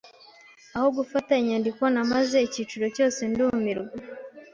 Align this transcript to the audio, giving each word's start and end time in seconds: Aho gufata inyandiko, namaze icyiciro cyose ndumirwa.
Aho 0.75 0.87
gufata 0.97 1.31
inyandiko, 1.41 1.83
namaze 1.93 2.37
icyiciro 2.47 2.85
cyose 2.95 3.21
ndumirwa. 3.31 3.93